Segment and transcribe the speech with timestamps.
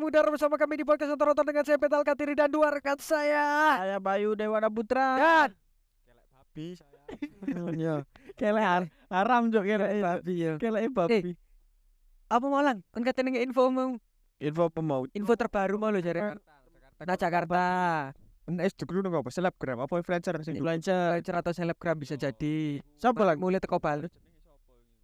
[0.00, 3.76] Kembali mudar bersama kami di podcast Nonton dengan saya Petal Katiri dan dua rekan saya.
[3.84, 5.20] Saya Bayu Dewana Putra.
[5.20, 5.52] Dan
[6.32, 7.04] babi saya.
[7.76, 7.94] Iya,
[8.32, 10.00] Kelek har- haram jok kelek.
[10.00, 10.52] babi ya.
[10.56, 11.36] Kelek babi.
[12.32, 12.80] Apa mau lang?
[12.96, 14.00] Kan katanya info mau
[14.40, 15.12] Info pemaut.
[15.12, 16.32] info terbaru mau lo jare.
[16.96, 17.60] Nah Jakarta.
[18.48, 19.28] Nah, es dulu nang apa?
[19.28, 22.80] Selebgram apa influencer sing Influencer atau selebgram bisa jadi.
[22.96, 23.36] Siapa lagi?
[23.36, 24.08] Mulai teko Bali.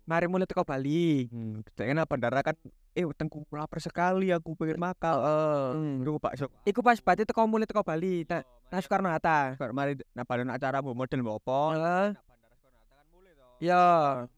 [0.07, 1.27] Mari mulai teko Bali.
[1.35, 2.55] Hmm, kayaknya bandara kan
[2.95, 5.19] eh wetengku lapar sekali aku pengen makan.
[5.19, 5.67] Heeh.
[6.07, 6.51] Hmm, Pak Sok.
[6.63, 8.23] Iku pas berarti teko mulai teko Bali.
[8.31, 9.59] Nah, nah Soekarno Hatta.
[9.75, 11.59] Mari nah pada acara mbok model mbok apa?
[11.75, 12.09] Heeh.
[13.59, 13.83] Ya,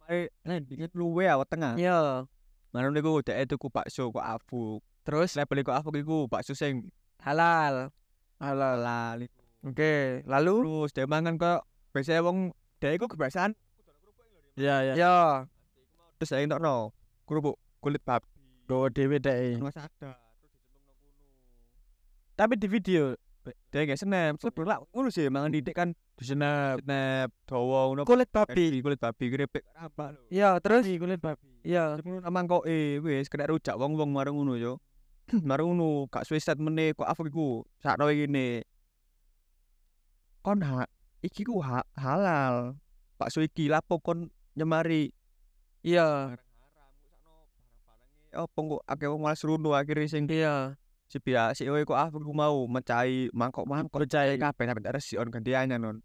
[0.09, 1.77] Mari landingnya luwe awet tengah.
[1.77, 2.25] ya.
[2.73, 4.81] Mana niku dek tuku bakso kok afu.
[5.05, 6.89] Terus Level kok afu iku bakso sing
[7.21, 7.93] halal.
[8.41, 9.21] halal.
[9.69, 13.53] Oke, lalu Terus dia mangan kok biasanya wong dia iku kebiasaan.
[14.57, 15.45] Iya, ya
[16.19, 16.91] Terus saya no
[17.31, 18.27] kerupuk kulit babi.
[18.67, 19.63] Dek.
[19.63, 20.19] Nggak sadar.
[22.35, 23.17] Tapi di video
[23.73, 24.37] Dia nggak snap.
[24.37, 28.03] Sebelum lah ngono sih mangan didik kan di snap, snap, dawa ngono.
[28.05, 28.85] kulit babi.
[28.85, 30.13] kulit babi keripik apa.
[30.29, 31.49] Ya, terus kulit babi.
[31.65, 31.97] ya.
[31.97, 34.83] Ngono amang kok eh wis kena rujak wong-wong marang ngono yo.
[35.49, 37.49] marang ngono gak suwe set meneh kok aku iku
[37.81, 38.69] sakno ngene.
[40.45, 40.85] Kon ha
[41.25, 42.77] iki ku ha halal.
[43.17, 45.09] Bakso iki lapo kon nyemari
[45.87, 46.35] Iya,
[48.33, 50.77] apa kok akeh wong malah seruno akhirnya sing iya.
[51.09, 54.37] si biasa oh kok aku ku mau mencai mangkok mangkok Percaya.
[54.37, 55.99] kabeh sampe ada si on gantiannya non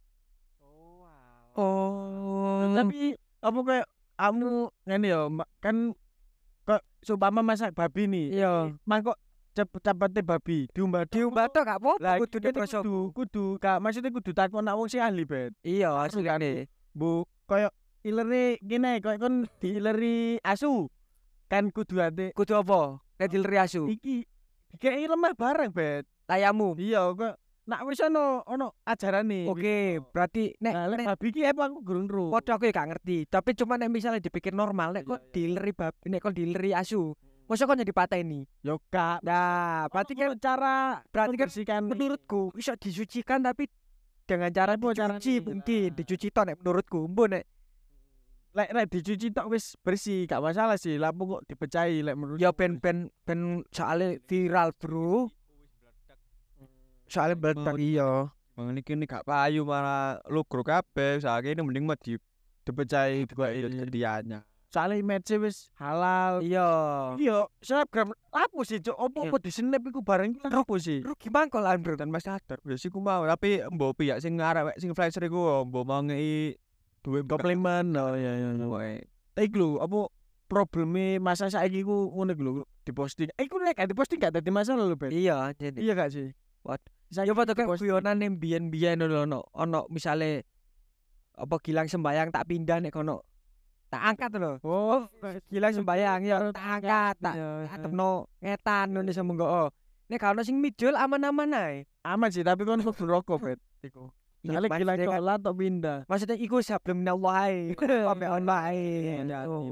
[1.53, 3.13] Oh, Tapi
[3.45, 5.29] apa kayak kamu ngene ya
[5.61, 5.93] kan
[6.65, 8.41] kok seumpama masak babi nih.
[8.41, 8.73] iya.
[8.89, 9.21] Mangkok
[9.53, 14.65] cepet-cepete babi diumbah Diubah tok gak apa-apa Lah kudu kudu kudu kak maksudnya kudu takon
[14.65, 15.53] nak wong sing ahli bet.
[15.61, 16.41] Iya, asli kan.
[16.89, 17.69] Bu koyo
[18.03, 20.91] ileri gini koyo kon diileri asu.
[21.47, 22.99] Kan kudu ate Kudu apa?
[23.19, 23.87] Nek dileri asu.
[23.87, 24.27] iki
[24.75, 26.03] dikei lemah bareng bet.
[26.27, 26.75] Tayamu.
[26.79, 29.47] Iya kok nak wis ono ono ajarane.
[29.47, 32.27] Oke, berarti nek Nah, nek babi ki apa aku gurung ro.
[32.31, 35.31] Padha aku ya gak ngerti, tapi cuma nek misalnya dipikir normal nek kok Iya, iya.
[35.31, 37.15] dileri babi, nek kok dileri asu.
[37.47, 38.43] Masa kok jadi pateni?
[38.63, 39.23] Yo kak.
[39.23, 43.67] Nah, berarti kan cara berarti kan menurutku bisa disucikan tapi
[44.23, 47.07] dengan cara dicuci mungkin dicuci tok nek menurutku.
[47.11, 47.43] Mbok nek
[48.53, 51.01] lek lek dicuci tok wis bersih gak masalah sih.
[51.01, 55.33] Lampu kok dipecahi lek menurut ya ben ben ben soalnya viral, Bro.
[57.09, 58.29] Soalnya meledak iya.
[58.53, 61.17] mangan iki nih gak payu malah lugro kabeh.
[61.17, 62.21] Saiki ini mending mah di
[62.63, 64.39] dipecahi buka dipecahi sedianya.
[64.69, 66.45] Soalnya image wis halal.
[66.45, 66.69] Iya.
[67.17, 71.01] iya snapgram lapo sih cok opo opo di snap iku bareng lapo sih.
[71.01, 71.97] Rugi mangkolan, Bro.
[71.97, 73.25] dan mas sadar udah sih ku mau.
[73.25, 76.53] Tapi mbok pihak sing ngarep sing influencer iku mbok mau ngei
[77.03, 79.03] duwe komplimen oh iya iya iya
[79.33, 80.07] tapi lho apa
[80.45, 84.95] probleme masa saiki ku ngono lho diposting eh iku nek diposting gak dadi masalah lho
[84.95, 85.79] bet Iya, jadi.
[85.79, 86.31] iya gak sih
[86.63, 86.79] What?
[87.09, 87.89] Saiki Ya padha diposting.
[87.89, 90.47] guyonan yang biyen-biyen ono ono ono misale
[91.33, 93.25] apa gilang sembayang tak pindah nek kono
[93.89, 94.57] tak angkat lho.
[94.63, 95.05] oh
[95.47, 97.67] Gilang sembayang ya tak angkat tak Iya, iya.
[97.69, 98.09] atepno
[98.39, 99.45] ngetan ngono iso mengko.
[99.45, 99.69] oh.
[100.07, 101.75] Nek kalau sing mijul aman-aman ae.
[102.01, 106.35] aman sih tapi kon rokok bet iku Iya, Soalnya gila kan- sholat atau pindah Maksudnya
[106.35, 107.71] iku sebelum minallah ae.
[107.79, 108.83] Sampai ono ae.
[109.47, 109.71] Oh.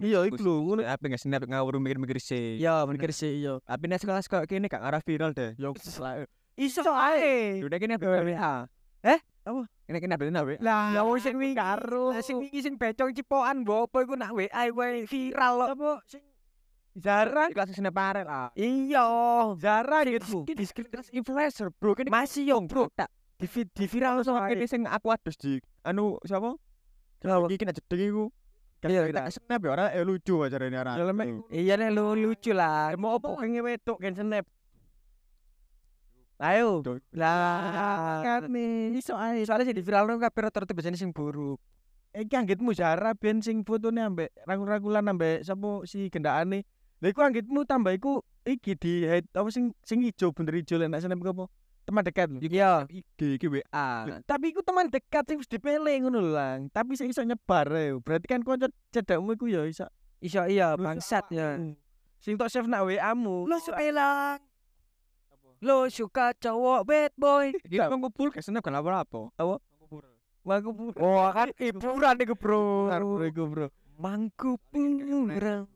[0.00, 0.80] Iya, iku lho, ngono.
[0.80, 2.56] Tapi nggak snap ngawur mikir-mikir sih.
[2.56, 5.52] Ya mikir sih iya Tapi nek kelas kok kene gak ngarah viral deh.
[5.60, 6.24] yo lah
[6.56, 7.60] Iso ae.
[7.60, 8.64] Udah kene WA.
[9.04, 9.18] Eh?
[9.44, 9.62] Apa?
[9.84, 10.56] Kene kene update WA.
[10.64, 12.16] Lah, Ya, wong sing wingi karo.
[12.16, 15.68] Lah sing wingi sing becong cipokan mbok apa iku nak WA wae viral kok.
[15.76, 16.22] apa sing
[16.92, 18.48] Zara Kelas snap parel ah.
[18.52, 19.04] Iya.
[19.56, 20.64] Zara gitu di
[21.16, 21.96] influencer, Bro.
[22.12, 22.92] Masih yo, Bro.
[22.92, 23.08] Tak.
[23.42, 26.54] Di di viral sama kene sing aku adus di anu siapa?
[27.18, 27.50] Kenapa?
[27.50, 28.24] Iki kena jedeng iku.
[28.82, 30.94] Iya, kita snap ya ora eh lucu acarane ora.
[30.94, 32.94] Dalam mek- Iya nek lu lucu lah.
[32.98, 34.46] mau apa kenge wedok kan snap
[36.42, 36.82] ayo.
[37.14, 41.58] Lah, nih iso ae soalnya sih di viral nang kabeh rata-rata sing buruk.
[42.12, 46.60] iki anggitmu Zara ben sing fotone ambek rangkul-rangkulan ambek sapa si gendakane
[47.00, 50.92] lha iku anggitmu tambah iku iki di head apa sing sing ijo bener ijo lek
[50.92, 51.48] nek snap apa
[51.92, 52.88] teman dekat lho Iya.
[52.88, 53.88] IG iki WA.
[54.24, 57.92] tapi iku teman dekat sing wis dipele ngono lho lang tapi sing iso nyebar ae
[58.00, 59.84] berarti kan kanca cedakmu iku ya iso
[60.18, 61.60] Iso iya bangsat ya.
[62.16, 64.40] sing tok save nak WA-mu Lo sepelang.
[65.58, 67.54] Lo suka cowok bad boy.
[67.66, 69.30] Iki kan ngumpul ke snap kan apa-apa.
[69.36, 69.62] Apa?
[69.78, 70.02] Ngumpul.
[70.42, 72.90] Mangku Wah kan hiburan iku, Bro.
[72.90, 75.66] bro iku bro Mangku pura.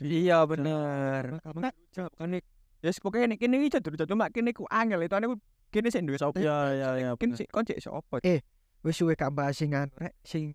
[0.00, 1.40] Iya bener.
[1.92, 5.14] Jawab kan nek ya yes, pokoknya nek kene iki jadur cuma kene ku angel itu
[5.16, 5.26] ane
[5.72, 6.36] kene sing duwe sapa.
[6.40, 7.80] ya ya ya Kene sik kon cek.
[8.24, 8.40] Eh.
[8.84, 10.54] Wis suwe gak bahas sing anu rek sing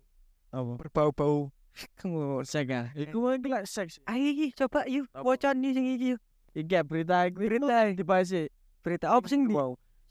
[0.52, 1.52] apa berbau-bau
[2.00, 2.86] Kamu Sek ah.
[2.92, 4.00] Iku mah iku lek seks.
[4.04, 6.20] Ayo iki coba yuk wacan nih sing iki yuk.
[6.52, 7.88] Iki ya, berita Berita.
[7.96, 8.46] dibahas sih.
[8.84, 9.54] Berita apa sing di.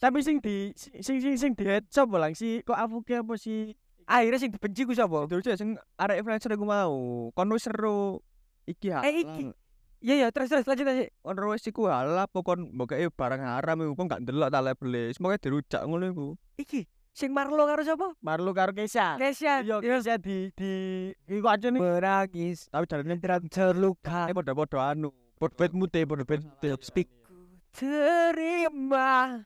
[0.01, 3.77] Tapi sing di sing sing sing di head sapa lang si kok afuke apa si
[4.09, 5.29] akhirnya sing dibenci ku sapa?
[5.29, 7.29] Ya sing arek influencer aku mau.
[7.37, 8.25] Kon seru
[8.65, 9.05] iki halal.
[9.05, 9.43] Eh, iki.
[10.01, 11.05] Iya ya terus terus lanjut aja.
[11.21, 15.13] Kon wis iku halal apa kon mbokake barang haram iku gak ndelok ta label.
[15.13, 16.27] Semoga dirujak ngono iku.
[16.57, 18.17] Iki sing Marlo karo sapa?
[18.17, 19.21] Marlo karo Kesha.
[19.21, 19.61] Kesha.
[19.61, 20.71] Iya, Kesha di di
[21.29, 21.77] iku aja nih.
[21.77, 23.13] Berangis Tapi jarane
[23.45, 24.25] terluka.
[24.25, 25.13] eh padha-padha anu.
[25.13, 25.93] E, padha bad mood.
[26.81, 27.09] Speak.
[27.69, 29.45] Terima.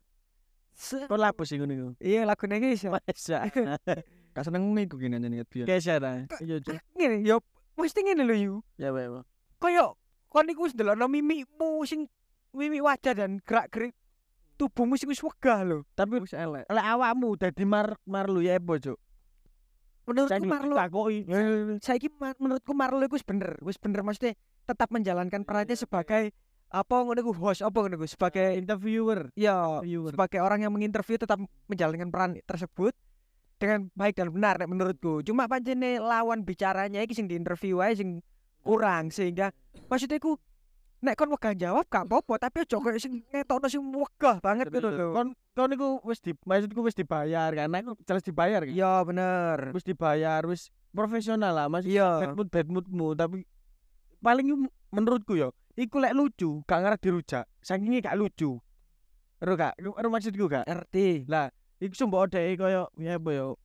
[0.80, 1.90] Kok lapo sih ngono iku?
[2.00, 2.96] Iya lagunya Kesha.
[3.04, 3.52] Kesha.
[4.36, 5.68] Gak seneng gue gini biar.
[5.68, 6.24] Kesha ta.
[6.40, 6.64] Iya.
[6.96, 7.44] Ngene yo
[7.76, 8.56] mesti ngene lho yu.
[8.80, 9.12] Ya wae.
[9.12, 9.24] wae.
[10.36, 12.12] Kon iku wis ndelokno mimikmu sing
[12.52, 13.96] mimik wajah dan gerak-gerik
[14.60, 15.88] tubuhmu sing wis wegah lho.
[15.96, 16.68] Tapi Wis elek.
[16.68, 19.00] lek awakmu dadi mar marlu ya apa, Cuk?
[20.06, 21.26] Menurutku Marlo takoki.
[21.82, 24.36] saiki ma- menurutku Marlo iku wis bener, wis bener maksudnya
[24.68, 26.30] tetap menjalankan perannya sebagai
[26.70, 29.34] apa ngono iku host apa ngono iku sebagai interviewer.
[29.34, 30.14] ya Viewer.
[30.14, 32.94] sebagai orang yang menginterview tetap menjalankan peran tersebut
[33.58, 35.26] dengan baik dan benar nek menurutku.
[35.26, 38.22] Cuma pancene lawan bicaranya iki sing diinterview ae sing
[38.66, 39.54] kurang sehingga
[39.86, 40.42] maksudnya iku
[41.06, 44.90] nek kon wegah jawab gak apa-apa tapi ojo koyo sing ngetokno sing wegah banget gitu
[44.90, 45.14] lho.
[45.14, 47.70] Kon kon iku wis di maksudku wis dibayar kan.
[47.70, 48.74] Aku jelas dibayar kan.
[48.74, 49.70] Iya bener.
[49.70, 51.86] Wis dibayar, wis profesional lah Mas.
[51.86, 52.26] Iya.
[52.26, 53.46] Bad mood bad moodmu tapi
[54.26, 57.46] paling menurutku yo iku lek lucu gak ngarep dirujak.
[57.62, 58.58] Saking gak lucu.
[59.38, 59.78] Ero gak?
[59.78, 60.66] Ero maksudku gak?
[60.66, 61.30] Ngerti.
[61.86, 63.62] Iku sumpah dhek koyo ya apa yo.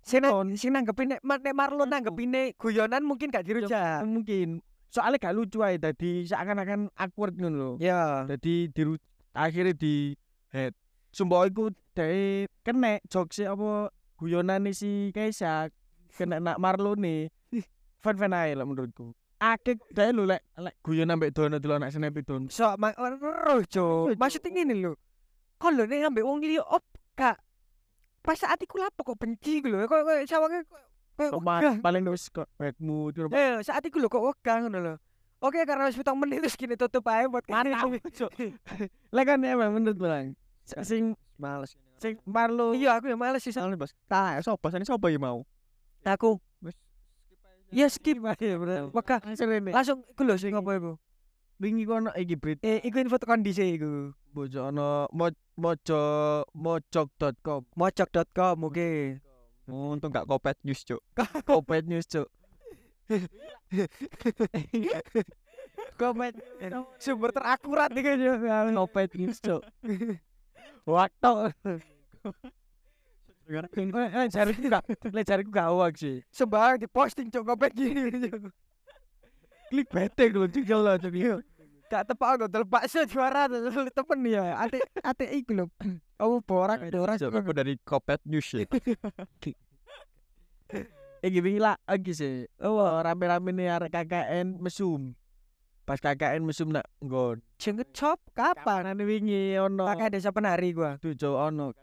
[0.00, 4.02] Sing nang- sing nanggepin nek, nek Marlo nanggepine guyonan mungkin gak dirujak.
[4.04, 7.70] Mungkin soalnya gak lucu aja tadi seakan-akan awkward ngono lho.
[7.78, 8.26] Ya.
[8.26, 8.82] Jadi di
[9.36, 10.16] akhirnya di
[10.50, 10.74] head.
[11.10, 15.70] Sumpah iku dhek kena jokes apa guyonane si Kesha
[16.16, 16.58] kena nak
[16.98, 17.30] nih.
[18.02, 19.12] Fan-fan ae lah menurutku.
[19.40, 22.48] Akeh dhek lho lek lek guyon ambek dono dulu anak snap don.
[22.52, 24.16] So, mak ero, Cuk.
[24.16, 24.92] Maksudnya ngene lho.
[25.60, 26.84] Kon lho nek ambek wong liya op
[27.16, 27.36] gak
[28.20, 29.84] pas saat iku lapo kok benci ku lho.
[29.84, 30.60] Kok kok sawange
[31.16, 31.42] kok
[31.80, 32.48] paling wis kok
[32.80, 33.12] mood.
[33.16, 34.94] terus Eh, saat iku lho kok wegah ngono lho.
[35.40, 38.28] Oke, karena wis 7 menit terus gini tutup ae buat Cuk.
[39.16, 40.36] Lek kan emang menurut bilang
[40.84, 41.80] sing Males.
[41.96, 43.52] sing Marlo Iya, aku ya males sih.
[43.56, 43.92] Males bos.
[44.04, 45.44] Tah, sopo sane sopo ya mau.
[46.04, 46.36] Aku.
[46.60, 46.76] Wis
[47.72, 48.20] Ya skip.
[48.20, 48.92] ya bener.
[48.92, 49.20] Wegah.
[49.24, 49.72] Langsung ini.
[49.72, 50.92] Langsung iku lho sing apa iku?
[51.60, 52.58] Wingi kono iki Brit.
[52.64, 54.16] Eh, iku info kondisi iku.
[54.32, 55.28] Bojo ono mo
[55.60, 56.00] mojo
[56.56, 57.68] mojok.com.
[57.76, 59.20] Mocok.com oke.
[59.70, 60.98] untung gak kopet news, Cuk.
[61.46, 62.28] Kopet news, Cuk.
[66.00, 66.34] Kopet
[66.98, 68.34] Sumber terakurat iki yo.
[68.74, 69.62] Kopet news, Cuk.
[70.88, 71.32] Waktu.
[73.50, 74.84] Eh, jariku gak,
[75.26, 76.22] jariku gak hoax sih.
[76.30, 78.30] Sembarang diposting cok ngopet gini.
[79.70, 81.14] Klik bete Cuk, yo lho, Cuk.
[81.14, 81.42] yo.
[81.90, 84.54] Gak tepak dodol bakso juara dodol temen ya.
[84.54, 85.66] Ate ate iku lho.
[86.22, 87.18] Oh borak borak.
[87.18, 88.62] Coba aku dari kopet news ya.
[91.20, 92.48] Iki wingi lah iki sih.
[92.64, 95.12] Oh, rame-rame nih arek KKN mesum.
[95.84, 97.44] Pas KKN mesum nak nggon.
[97.60, 98.88] Jeng ngecop kapan?
[98.88, 99.84] Kapan wingi ono.
[99.84, 100.96] Kakak desa penari gua.
[100.96, 101.76] Tuh, Cuk, ono.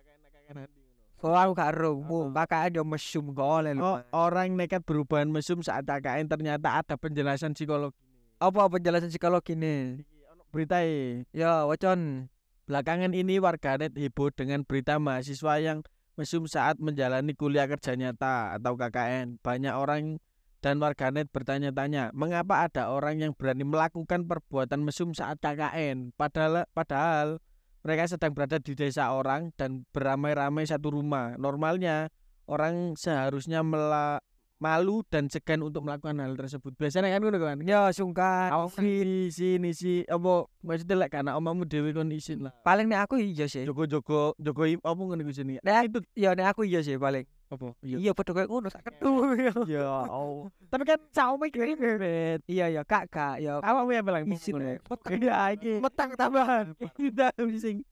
[1.22, 1.70] Oh aku gak.
[2.02, 6.98] Mu kakak ada mesum gak oleh Oh, orang nekat berubah mesum saat KKN ternyata ada
[6.98, 8.07] penjelasan psikologi.
[8.38, 10.06] Apa penjelasan psikologi nih?
[10.54, 11.26] Berita e.
[11.34, 12.30] Ya, wacon.
[12.70, 15.82] Belakangan ini warganet heboh dengan berita mahasiswa yang
[16.22, 19.42] mesum saat menjalani kuliah kerja nyata atau KKN.
[19.42, 20.22] Banyak orang
[20.62, 26.14] dan warganet bertanya-tanya, mengapa ada orang yang berani melakukan perbuatan mesum saat KKN?
[26.14, 27.42] Padahal padahal
[27.82, 31.34] mereka sedang berada di desa orang dan beramai-ramai satu rumah.
[31.42, 32.14] Normalnya
[32.46, 34.22] orang seharusnya mela-
[34.58, 36.74] malu dan segan untuk melakukan hal tersebut.
[36.78, 37.58] Biasanya kan ngono kan.
[37.62, 38.50] Ya sungkan.
[38.50, 42.54] Awak di sini si apa maksudnya lek karena omamu dewe kon isin lah.
[42.66, 43.66] Paling nek aku iya sih.
[43.66, 45.62] Joko-joko joko im- apa ngono iku sini.
[45.62, 47.26] Nek itu ya nek aku iya sih paling.
[47.48, 47.72] Apa?
[47.80, 47.96] Iya.
[48.04, 49.12] Iya padha koyo ngono sak ketu.
[49.72, 50.52] Ya Allah.
[50.68, 52.44] Tapi kan cawme bebet.
[52.50, 53.62] Iya ya kak kak ya.
[53.64, 54.60] Awak ya bilang Isin.
[55.08, 55.80] Iya iki.
[55.80, 56.76] Metang tambahan.
[56.98, 57.86] Kita sing.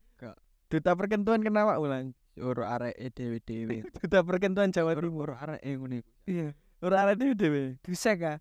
[0.66, 2.10] Duta perkentuan kenapa ulang?
[2.36, 3.88] Ora arek dewe-dewe.
[3.96, 5.32] Duta perkentuan Jawa Timur.
[5.32, 6.10] ora e ngene iku.
[6.28, 6.48] Iya.
[6.84, 7.80] Ora ada dhewe.
[7.80, 8.38] Dusek ah.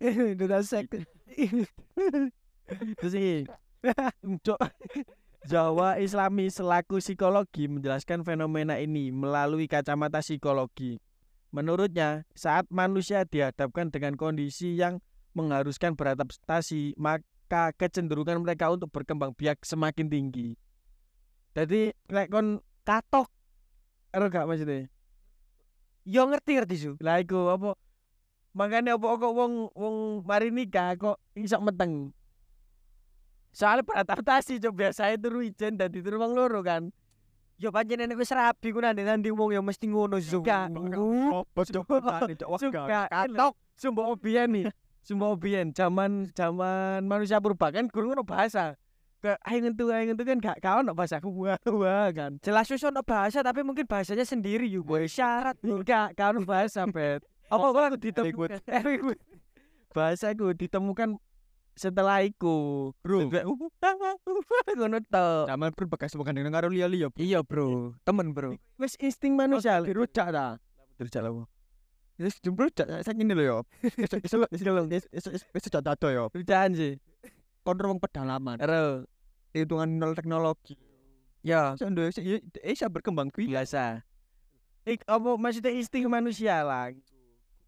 [0.00, 0.88] Dusek.
[2.96, 3.44] Terus iki.
[4.48, 4.60] Cok.
[5.44, 10.96] Jawa Islami selaku psikologi menjelaskan fenomena ini melalui kacamata psikologi.
[11.52, 15.04] Menurutnya, saat manusia dihadapkan dengan kondisi yang
[15.36, 20.56] mengharuskan beradaptasi, maka kecenderungan mereka untuk berkembang biak semakin tinggi.
[21.52, 23.28] Jadi, lek kon Katok.
[24.14, 24.86] ero gak maksudnya?
[26.04, 26.92] Yo ngerti ngerti su.
[27.00, 27.74] Lah iku apa
[28.54, 32.14] Makanya apa kok wong wong mari nikah kok iso meteng.
[33.50, 36.94] Soalnya beradaptasi coba biasa turu ijen dan turu wong loro kan.
[37.58, 40.78] Yo pancen nek wis rabi ku nanti nanti wong ya mesti ngono coba
[41.66, 44.70] cok Suka katok Sumbo obian nih.
[45.02, 48.78] Sumbo obian zaman zaman manusia purba kan guru ngono bahasa.
[49.24, 52.36] Kayak ayo ngentu ayo ngentu kan gak gak ono bahasa wah wah kan.
[52.44, 55.56] Jelas wis ono bahasa tapi mungkin bahasanya sendiri yo boy syarat.
[55.64, 57.24] Enggak, gak ono bahasa, Bet.
[57.48, 58.60] Apa kok aku ditemukan?
[58.68, 59.16] Eh, ikut.
[59.96, 61.16] Bahasaku ditemukan
[61.72, 62.92] setelah iku.
[63.00, 63.32] Bro.
[64.76, 65.28] Ngono to.
[65.48, 68.60] Zaman berbekas bukan dengan karo liya-liya Iya bro, temen bro.
[68.76, 69.80] Wis insting manusia.
[69.80, 70.60] dirujak ta
[71.00, 71.48] Dirujak lah.
[72.20, 73.58] Wis dirujak saya ngene lho yo
[73.98, 77.00] Esuk esuk esuk esuk esuk dado yo Rujakan sih.
[77.64, 79.08] kontrol wong pedalaman Ero.
[79.54, 80.74] Hitungan nol teknologi.
[81.44, 82.40] Ya, Saya nduwe eh
[82.72, 84.00] bisa berkembang kuwi biasa.
[84.84, 86.92] Ik apa maksudnya insting manusia lah.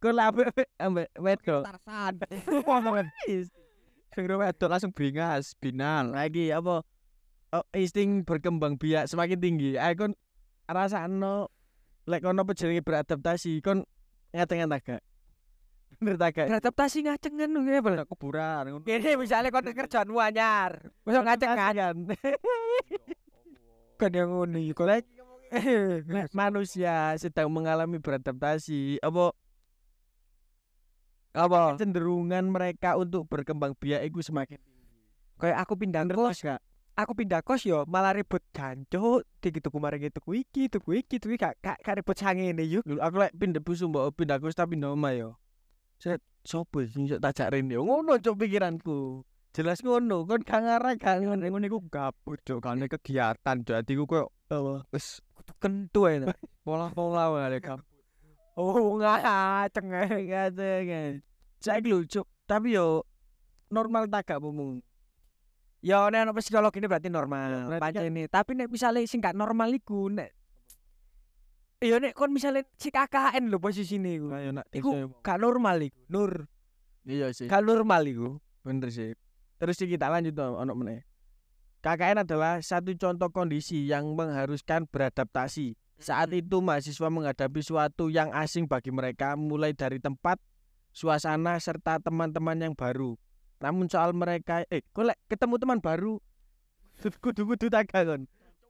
[0.01, 0.33] Kau lah
[0.81, 1.65] ambek wedok.
[1.65, 2.21] Tarsan.
[2.67, 6.13] Ngomong sing wedok langsung bingas binal.
[6.13, 6.81] Lagi apa
[7.53, 9.71] oh, insting berkembang biak semakin tinggi.
[9.77, 10.13] Ayo kon
[10.67, 11.53] rasano
[12.09, 13.85] lek kono apa jenenge beradaptasi kon
[14.33, 15.05] ngeten tak
[15.97, 17.97] gak bener tak gak beradaptasi ngacengan lho ya bel.
[18.05, 20.93] kuburan ngono Ini misalnya kon kerjaan anyar.
[21.09, 21.97] Wis ngacengan kan
[24.01, 24.85] kan yang ngono iku.
[24.85, 25.09] Lek
[26.05, 29.33] lek manusia sedang mengalami beradaptasi apa
[31.37, 31.77] Apa?
[31.81, 34.85] cenderungan mereka untuk berkembang biak itu semakin tinggi
[35.37, 36.65] Kayak aku pindah kos, gak
[36.97, 39.25] aku pindah kos yo malah ribut jancuk.
[39.45, 39.77] Dik tuku
[40.17, 42.81] tuku iki, tuku iki, tuku iki gak gak gak ribut sangene yo.
[42.89, 45.37] Lho, aku lek pindah busu mbok pindah kos tapi pindah omah yo
[45.99, 51.25] set sopo sing tajak rene yo ngono cok pikiranku jelas ngono kon gak ngarah gak
[51.25, 54.27] ngono ngono iku gabut cok kan kegiatan cok atiku koyo
[54.93, 56.23] wis Kudu kentu ae.
[56.65, 57.81] pola-pola wae kan
[58.57, 59.69] Oh, ae.
[59.69, 61.21] ngate
[61.61, 63.03] saiki lho cok tapi yo
[63.73, 64.81] normal tak gak mumung
[65.85, 67.71] Ya nek ono psikolog ini berarti normal.
[67.71, 68.27] Kan- Pancene.
[68.27, 70.35] Tapi nek misalnya sing gak normal iku nek
[71.77, 74.33] Iya nek kon misalnya si KKN lho posisine iku.
[74.33, 75.99] ayo nak Iku iso- gak normal iku.
[76.09, 76.33] Nur.
[77.05, 78.41] iya sih Gak normal iku.
[78.61, 79.15] bener sih
[79.57, 81.07] terus iki tak lanjut to ono meneh
[81.79, 88.69] KKN adalah satu contoh kondisi yang mengharuskan beradaptasi Saat itu mahasiswa menghadapi suatu yang asing
[88.69, 90.37] bagi mereka mulai dari tempat,
[90.93, 93.17] suasana serta teman-teman yang baru.
[93.65, 96.21] Namun soal mereka eh kok ketemu teman baru
[97.25, 97.89] kudu-kudu tak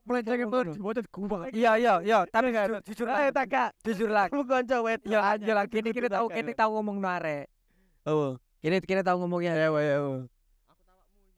[0.07, 0.71] Ngono.
[0.79, 3.35] bocot gua Iya iya iya, tapi Kan, jujur Eh lah.
[3.35, 3.69] tak gak.
[3.83, 4.25] Jujur lah.
[4.31, 5.03] Kamu kanca wet.
[5.03, 5.19] Ya
[5.51, 7.51] lah kini kini tahu kini tahu ngomong nare.
[8.07, 9.53] Oh, Kini kini tahu ngomongnya.
[9.53, 10.23] ya ya.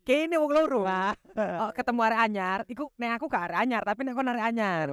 [0.05, 0.85] Kini wong loro.
[1.61, 4.87] Oh, ketemu arek anyar, iku nek aku gak arek anyar, tapi nek kon arek anyar.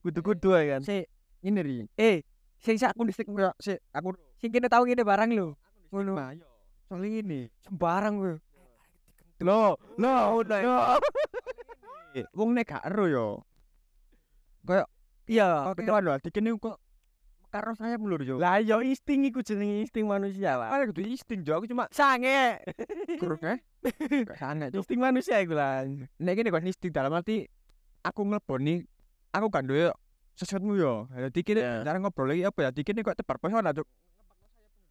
[0.00, 0.80] Kudu-kudu ae kan.
[0.80, 1.04] Si
[1.44, 2.24] ini ri eh
[2.58, 3.30] sing sak aku distrik
[3.62, 5.54] sih aku sing kene tahu ngene barang lho.
[5.92, 6.14] Ngono.
[6.88, 8.34] Soalnya ini Sembarang kowe.
[9.38, 10.58] lo lo udah
[12.32, 13.26] wong nek gak ero yo.
[15.28, 16.80] Iya, oke lho dikene kok
[17.48, 18.36] karo saya mulur yo.
[18.40, 20.72] Lah yo insting iku jenenge insting manusia lah.
[20.72, 21.56] Aku kudu insting jo.
[21.56, 22.60] Aku cuma sange.
[23.20, 23.58] kurang eh?
[24.68, 24.84] Cuk.
[24.84, 25.84] Insting manusia iku lah.
[26.20, 27.44] nek gini kok insting dalam arti
[28.00, 28.84] aku ngeleboni
[29.32, 29.92] aku kan duwe
[30.32, 31.08] sesuatu yo.
[31.12, 31.84] Jadi kini Ya.
[31.84, 32.70] cara ngobrol lagi apa ya?
[32.72, 33.88] Dikini kok tebar pesona cuk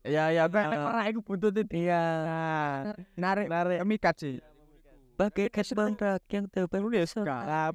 [0.05, 2.01] Ya ya ora iku buntut Iya.
[3.17, 3.81] narik Narik.
[3.83, 4.37] mikat sih
[5.17, 7.25] Bagai kesebentak yang terpesona.
[7.25, 7.69] Lah,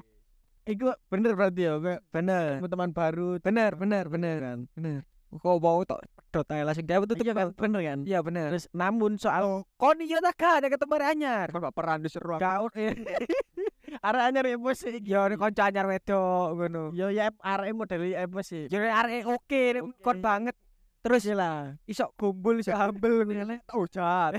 [0.63, 1.75] Iku bener berarti ya,
[2.09, 2.63] Bener.
[2.63, 4.37] teman baru, Bener, bener, bener.
[4.39, 4.59] kan.
[4.73, 5.03] Bener.
[5.33, 7.01] Kok mau tok pedot ae langsung dia.
[7.01, 7.99] Iya kan, bener kan.
[8.05, 8.49] Iya bener.
[8.53, 11.49] Terus namun soal Kon iya tak ada ketemu anyar.
[11.51, 12.69] gak peran aku kau
[14.07, 15.09] arek anyar emosi iki.
[15.09, 16.93] Ya kanca anyar wedok ngono.
[16.93, 18.69] Yo ya arek model emosi.
[18.69, 19.63] Ya nek arek oke,
[20.05, 20.55] kon banget.
[21.03, 21.59] Terus Iya lah.
[21.89, 23.65] iso gombol, iso humble ngene.
[23.75, 24.39] oh jahat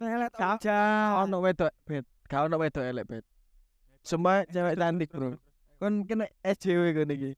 [0.00, 0.58] Ngelet Cak.
[0.58, 0.80] aja.
[1.22, 2.08] Ono wedok bet.
[2.26, 3.24] Kau ono wedok elek bet.
[4.02, 5.38] Semua cewek cantik, Bro.
[5.80, 7.32] Kon kena SJW kon iki.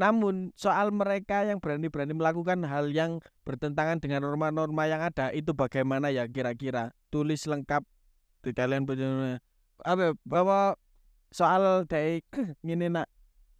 [0.00, 6.08] Namun soal mereka yang berani-berani melakukan hal yang bertentangan dengan norma-norma yang ada itu bagaimana
[6.08, 6.90] ya kira-kira?
[7.12, 7.84] Tulis lengkap
[8.40, 9.38] di kalian punya
[9.84, 10.74] apa bahwa
[11.28, 12.24] soal dari
[12.64, 13.06] ngene nak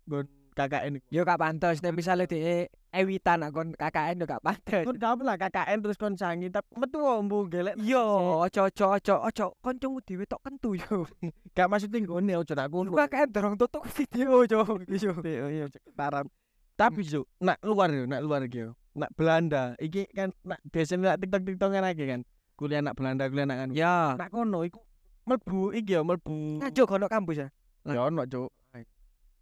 [0.09, 4.85] gon KKN Yo gak pantes nek misale dhek ewitan nak kon KKN yo gak pantes.
[4.87, 8.03] kon gak lah KKN terus kon sangi tapi metu ombo gelek Yo,
[8.43, 11.07] ojo ojo ojo ojo kancamu dhewe tok kentu yo.
[11.57, 14.63] gak maksudnya ngene ojo nak ngono KKN dorong tutuk video yo.
[14.91, 15.13] Yo.
[15.23, 16.27] Iya, iya, cektaran.
[16.75, 18.75] Tapi su, nak luar yo, nak luar yo.
[18.97, 22.21] Nak Belanda, iki kan nak biasanya nak TikTok TikTokan lagi kan.
[22.59, 23.69] Kuliah nak Belanda, kuliah nak kan.
[23.77, 24.19] Ya.
[24.19, 24.83] Nak kono iku
[25.29, 26.65] melbu iki yo, melbu.
[26.65, 27.49] Ngajo kono kampus ya.
[27.87, 28.51] Ya ono, Cuk.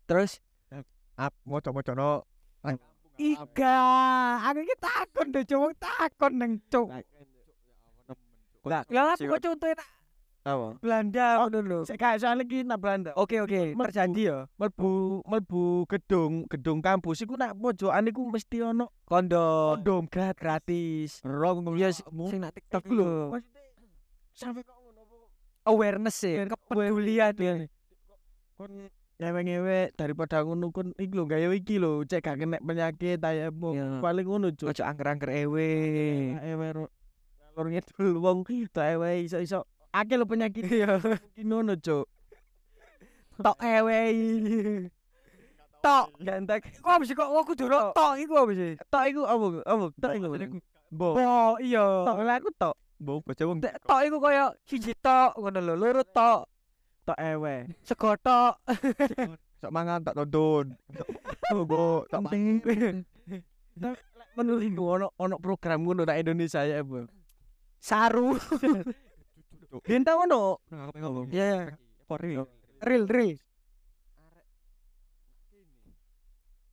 [0.09, 0.43] Terus
[1.19, 2.23] ap moco moco no
[3.19, 3.77] Iga,
[4.47, 6.89] aku iki takon deh, cowok takon nang cuk.
[8.69, 9.89] Lah, Lah kok contohnya nak
[10.49, 10.67] apa?
[10.81, 11.79] Belanda ngono lho.
[11.85, 13.11] Sik kae soalnya iki nang Belanda.
[13.19, 14.39] Oke oke, terjadi ya.
[14.57, 20.39] Melbu melbu gedung gedung kampus iku nak pojokan iku mesti ono Kondom kondom gratis.
[20.39, 21.11] gratis.
[21.27, 23.35] Rong Ya sing nak TikTok lho.
[24.33, 25.03] sampai kok ngono?
[25.67, 27.55] Awareness sih, kepedulian ya.
[28.57, 28.73] kon
[29.19, 33.99] ngewe-ngewe daripada ngono kon iki lho gawe iki lho cek gak kena penyakit ayo Iya.
[33.99, 34.71] paling ngono cuk.
[34.71, 35.69] Ojo angker-angker ewe.
[36.39, 39.67] ewe ngalor ngidul wong to ewe iso-iso.
[39.91, 40.63] Akeh lho penyakit.
[40.71, 42.07] Mungkin ngono cuk.
[43.43, 43.99] Tok ewe.
[45.83, 46.07] Tok.
[46.23, 48.15] gantek Kok sih kok aku durung tok.
[48.23, 48.75] iku apa sih?
[48.87, 49.85] tok iku apa apa?
[49.99, 50.27] Tok iku.
[50.95, 52.07] Bo Oh iya.
[52.07, 52.75] tok lah aku tok.
[53.03, 56.47] Mbok baca wong Tok iku koyo siji tok ngono lho, loro tok,
[57.09, 58.61] tok ewe sego tok.
[59.65, 60.77] sok mangan tak tonton.
[61.49, 63.01] Mbok tak Penting.
[64.39, 67.09] menurut iku ono ono program ngono nang Indonesia ya bu
[67.83, 68.39] Saru.
[69.83, 71.27] bintang ono Nah, apa ngomong?
[71.33, 71.75] Iya,
[72.15, 72.45] iya.
[72.79, 73.37] Real real.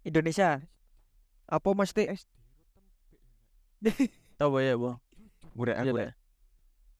[0.05, 0.61] Indonesia.
[1.49, 2.05] Apa mesti
[4.37, 4.99] tau ya bu
[5.55, 5.97] Murek aku.
[5.97, 6.11] Iya,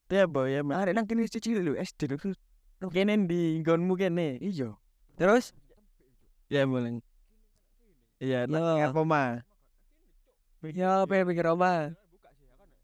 [0.10, 2.18] ya bu ya Arek nang kene cici lho SD lho.
[2.90, 4.74] Kene di nggonmu kene Iya.
[5.16, 5.52] terus?
[6.46, 7.02] ya boleh
[8.18, 9.30] iya nang apa mah
[10.66, 11.94] Ya, pengen pikir oma.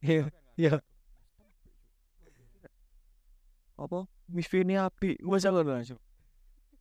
[0.05, 0.77] Iya, iya.
[3.73, 4.05] Apa?
[4.29, 5.17] Miss Vini api.
[5.21, 5.97] masa ngono langsung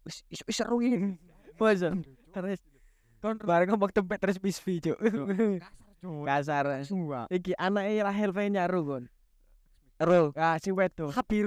[0.05, 1.17] Wis wis wis seru iki.
[1.57, 1.97] masa
[2.31, 2.61] terus
[3.21, 4.97] Kon bareng ngomong tempe terus bisfi, Cuk.
[6.25, 7.25] kasar Semua.
[7.29, 9.05] iki anake Rahel V nyaru kon
[9.97, 11.41] Ro, ah sing wedok si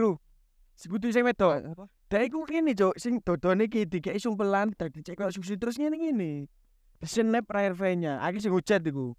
[0.76, 1.86] kudu sing wedok Apa?
[2.10, 5.98] Dek iku kene cuk sing dodone iki dikeki sumpelan dadi cek kok susu terus ngene
[5.98, 6.32] ngene
[7.04, 9.14] snap Rahel V-nya akeh sing hujat iku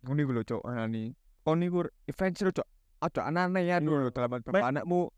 [0.00, 0.64] Ngono iku lho, Cok.
[0.64, 1.12] Anani.
[1.44, 2.64] Kon niku influencer, Cok.
[3.04, 5.12] Ada anane ya dulu dalam Me- bapak anakmu.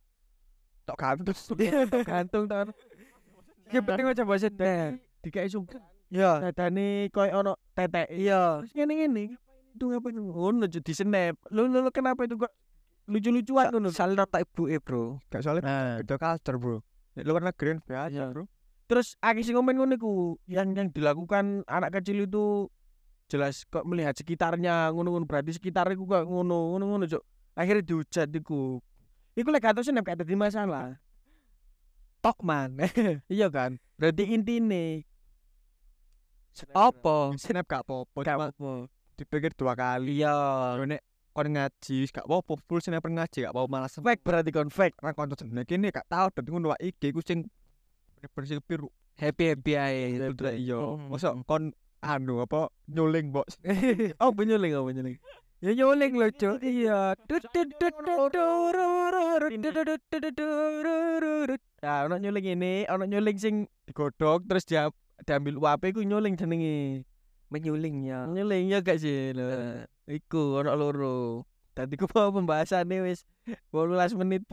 [0.83, 2.03] Tok gantung terus.
[2.03, 2.67] gantung ta
[3.71, 4.99] Ya penting aja bahasa deh.
[5.23, 8.59] dikeki sumpelan Ya, dadane koyo ono tetek iya.
[8.61, 9.23] terus ngene ngene
[9.73, 12.53] itu ngapain ngono cuk di snap lu lu, kenapa itu kok
[13.11, 15.19] lucu-lucuan ngono Salah tak ibuke, Bro.
[15.31, 16.77] Gak soalnya nah beda culture, Bro.
[17.23, 18.27] Luar negeri kan biasa, Iya.
[18.31, 18.45] Bro.
[18.83, 22.69] terus akeh sing komen ngono iku yang yang dilakukan anak kecil itu
[23.25, 27.09] jelas kok melihat sekitarnya ngono-ngono berarti sekitar iku kok ngono ngono-ngono
[27.57, 28.85] akhirnya dihujat iku
[29.33, 31.01] iku lek gak snap gak dadi masalah
[32.21, 32.77] Tok man.
[33.33, 35.09] iya kan berarti intine
[36.77, 37.33] Apa?
[37.41, 38.73] Snap gak apa-apa, gak cuma apa
[39.17, 40.21] dipikir dua kali.
[40.21, 40.37] Iya.
[40.85, 41.01] Nek
[41.33, 44.97] kon ngaji wis gak apa-apa, full snap ngaji gak apa-apa malah fake berarti kon fake
[45.01, 47.49] Karena konco jenenge kene gak tau dadi ngono wae iki ku sing
[48.45, 48.89] sing piru.
[49.17, 50.17] Happy happy ae.
[50.17, 50.79] Itu iya.
[51.11, 53.59] Masa kon anu apa nyuling, Bos.
[54.23, 55.17] oh penyeling oh penyeling
[55.63, 56.59] Ya nyuling lho, Cuk.
[56.59, 57.15] Iya.
[61.79, 64.91] Nah, ono nyuling ini, ono nyuling sing digodhog terus dia
[65.23, 67.07] diambil uape iku nyuling jenenge.
[67.53, 68.25] Menyuling ya.
[68.25, 69.85] Nyuling ya gak sih lho.
[70.09, 71.45] Iku ono loro.
[71.77, 73.29] Tadi ku mau pembahasannya wis
[73.73, 74.43] 18 menit.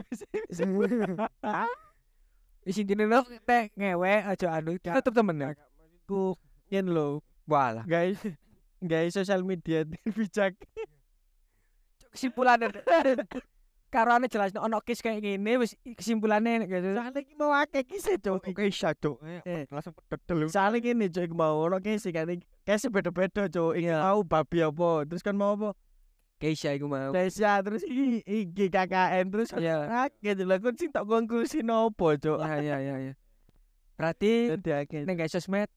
[2.60, 5.56] Wis intine lho tek ngewe aja anu tetep temen ya.
[6.04, 6.36] Ku
[6.68, 7.88] yen lho, Walah.
[7.88, 8.20] guys.
[8.84, 10.60] Guys sosial media bijak.
[12.12, 12.68] Kesimpulannya
[13.90, 16.94] karo ane jelas ono case kayak gini wis kesimpulannya gitu.
[16.94, 18.46] Soalnya iki mau akeh kisah cok.
[18.46, 19.18] Oke, isa, Cok.
[19.44, 19.66] Eh.
[19.66, 20.46] Langsung pedel.
[20.48, 23.74] Soalnya gini cok iki mau ono kisah kan kisah beda-beda cok.
[23.76, 23.98] Iki Iya.
[24.00, 25.74] mau babi apa, terus kan mau apa?
[26.40, 27.12] Keisha iku mau.
[27.12, 30.08] Lesya terus iki iki KKN terus Iya.
[30.08, 32.40] akeh lho kon sing tak konklusi nopo cok.
[32.40, 33.12] Ya ya ya ya.
[34.00, 34.54] Berarti
[35.04, 35.68] guys sosmed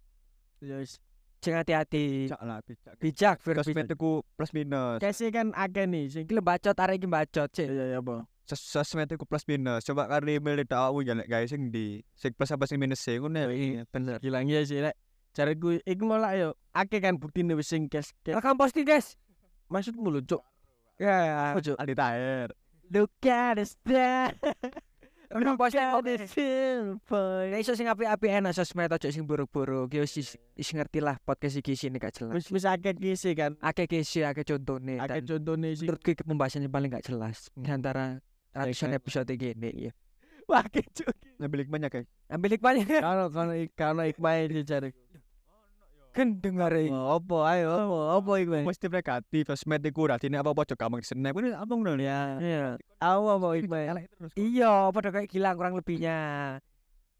[0.64, 1.02] Ya wis.
[1.44, 2.04] Jangan hati-hati.
[2.32, 2.94] Bijak lah, bijak.
[2.98, 3.56] Bijak, Fir.
[3.60, 4.98] Sosmed iku plus minus.
[4.98, 7.68] Kese kan akeh nih sing lho bacot arek iki bacot sih.
[7.68, 8.24] ya ya apa?
[8.44, 9.84] Sos- Sosmed iku plus minus.
[9.84, 13.20] Coba kali milih tahu ya nek guys sing di sing plus apa sing minus sih
[13.20, 13.48] ngono ya.
[13.52, 14.18] Iya, bener.
[14.18, 14.96] Gilang ya sih lek
[15.34, 19.20] cariku iku malah yo akeh kan buktine wis sing kes Rekam posting, guys.
[19.68, 20.42] maksudmu lho cuk.
[20.98, 21.52] Ya.
[21.52, 21.76] Apa cuk?
[21.76, 22.50] Aldi Tahir.
[22.94, 24.38] Look at us there.
[25.34, 25.74] Us
[26.06, 26.26] there.
[27.50, 29.90] Nek iso sing apik-apik enak sosmed aja sing buruk-buruk.
[29.90, 32.38] Yo wis wis ngerti lah podcast iki sini gak jelas.
[32.38, 33.58] Wis wis akeh kisi kan.
[33.58, 35.02] Akeh kese, akeh contone.
[35.02, 38.22] Akeh Dan contone sing menurutku iki pembahasannya paling gak jelas di antara
[38.54, 39.00] ratusan kan.
[39.02, 39.92] episode gini ya.
[40.54, 41.10] akeh cuk.
[41.42, 42.06] Ngambil hikmahnya guys.
[42.30, 43.26] Ambil hikmahnya kalau
[43.74, 44.94] kalau ikmai dicari.
[46.14, 46.94] Gendeng arek.
[46.94, 48.64] Oh, apa ayo apa apa ikmai?
[48.64, 51.34] Positif negatif sosmed iku radine apa-apa aja gampang snap.
[51.34, 52.38] Ini apa ngono ya.
[52.38, 52.66] Iya.
[53.02, 54.32] Aku apa terus.
[54.38, 56.18] Iya, pada kayak gilang kurang lebihnya.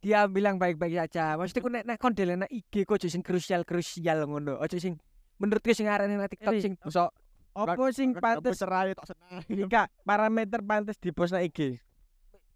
[0.06, 1.34] Dia bilang baik-baik saja.
[1.36, 4.62] Maksudnya ku nek nek kondel nek IG kok aja sing krusial-krusial ngono.
[4.62, 5.02] Aja sing
[5.42, 7.10] menurutku sing arane nang TikTok sing Masa
[7.54, 9.70] Apa sing pantes serai tak seneng.
[9.70, 11.82] Kak, parameter pantes di post IG.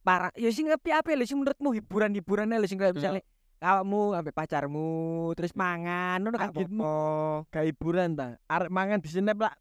[0.08, 3.20] parah ya sing api-api lho sing menurutmu hiburan-hiburan lho sing kayak misalnya
[3.58, 6.84] awakmu ambek pacarmu terus mangan ngono gak Anggitmu.
[6.84, 8.38] apa Gak hiburan ta.
[8.46, 9.54] Arek mangan di snap lah.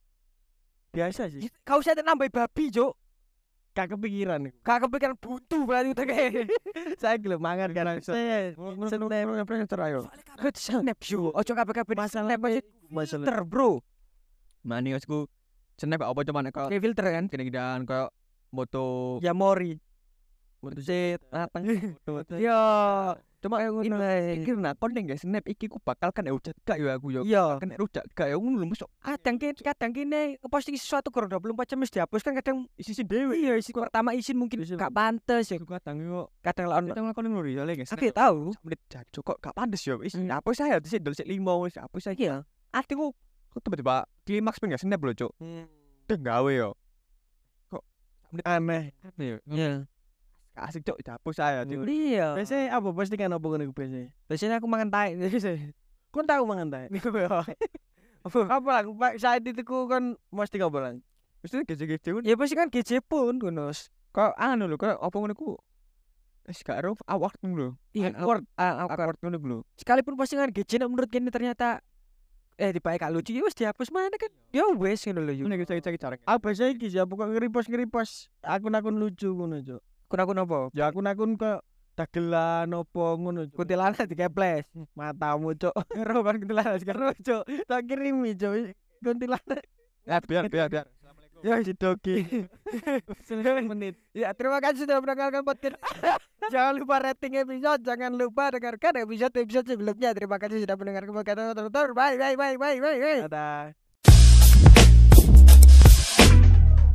[0.92, 1.48] Biasa sih.
[1.64, 2.92] kau usah nambah babi cuk.
[3.76, 4.56] Gak kepikiran iku.
[4.64, 6.48] gak kepikiran buntu berarti udah kayak
[6.96, 8.00] Saya gelem mangan kan.
[8.00, 8.56] Saya
[10.56, 10.96] snap.
[11.04, 13.26] Yo ojo kabeh kabeh di snap aja masalah.
[13.28, 13.80] Filter bro.
[14.66, 15.28] Wesku
[15.76, 17.24] snap apa cuman kok kayak filter kan?
[17.28, 18.08] gini-ginian kayak
[18.48, 19.76] moto ya mori
[20.64, 21.20] moto set
[22.40, 22.60] yo
[23.36, 26.80] cuma yang ngono Ini- pikir nah kon ning snap iki ku bakal kan rujak gak
[26.80, 27.20] yo aku yo?
[27.22, 27.60] Iya.
[27.60, 28.40] Kan rujak gak yo?
[28.40, 32.56] Ngono mosok kadang kini kadang kini posting sesuatu kurang 24 jam mesti dihapus kan kadang
[32.74, 35.60] isi dewe iya isi pertama izin mungkin gak pantes ya.
[35.60, 36.32] Kadang yo.
[36.40, 39.54] Kadang lah ono kita ngelakuin ngono ya lagi aku ya tahu menit jajo kok gak
[39.54, 40.00] pantes yo.
[40.00, 40.32] Wis Hmm.
[40.32, 42.36] apa saya sih dol sik limo wis apa saya iya.
[42.72, 43.12] Atiku
[43.52, 45.32] kok tiba-tiba klimaks pengen snap lho cuk.
[46.06, 46.72] Deng gawe yo.
[48.44, 48.92] Aneh.
[49.16, 49.38] yo.
[49.48, 49.86] Iya
[50.56, 51.84] gak asik cuk dapus saya cuk.
[51.84, 52.32] Iya.
[52.32, 52.88] Biasanya apa?
[52.96, 54.08] Postingan apa ngono iku biasanya?
[54.24, 55.12] biasanya aku mangan tai
[56.16, 56.80] Kon tahu mangan ta?
[58.26, 58.42] Apa?
[58.42, 60.98] Lah Pak saat itu ku kon posting apa lang?
[61.46, 62.26] mesti gece-gece ngono.
[62.26, 65.54] Ya pasti kan GC pun kunus kok anu lho kok apa ngono ku?
[66.46, 67.70] Gak ero awak ngono lho.
[67.94, 68.42] Iya Awkward.
[68.58, 69.14] awkward.
[69.14, 69.58] awkward ku lho.
[69.78, 71.78] Sekalipun postingan GC nek menurut kini ternyata
[72.56, 74.32] eh dipakai gak lucu ya wis dihapus mana kan?
[74.50, 76.14] Ya wes ngono lho yuk ngene iki cari cara.
[76.26, 79.82] Ah biasanya iki sih apa kok nge-repost nge-repost akun-akun lucu ngono, Cuk.
[80.06, 81.62] Kun aku nopo Ya akun-akun kok
[81.96, 85.72] dagelan opo ngono, kuntilanak digeples Matamu, Cuk.
[86.00, 87.42] ero kan kuntilanak sekarang Cuk.
[87.64, 88.76] Tak kirimi, Cuk.
[89.00, 89.64] Kuntilanak.
[90.06, 90.86] ya biar biar biar
[91.44, 92.24] Ya si Doki.
[93.68, 93.94] menit.
[94.16, 95.76] ya terima kasih sudah mendengarkan podcast
[96.54, 101.38] jangan lupa rating episode jangan lupa dengarkan episode episode sebelumnya terima kasih sudah mendengarkan podcast
[101.92, 103.85] bye bye bye bye bye bye Dadah.